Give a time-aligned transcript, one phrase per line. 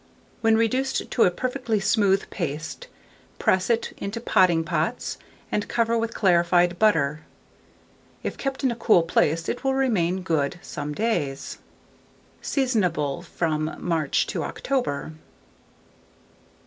[0.41, 2.87] When reduced to a perfectly smooth paste,
[3.37, 5.19] press it into potting pots,
[5.51, 7.23] and cover with clarified butter.
[8.23, 11.59] If kept in a cool place, it will remain good some days.
[12.41, 15.11] Seasonable from March to October.